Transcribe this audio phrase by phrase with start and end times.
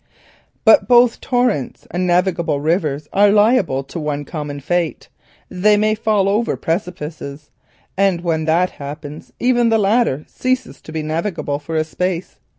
[0.65, 5.09] But both torrents and navigable rivers are liable to a common fate,
[5.47, 7.51] they may fall over precipices,
[7.95, 11.83] and when this comes to pass even the latter cease to be navigable for a
[11.83, 12.39] space.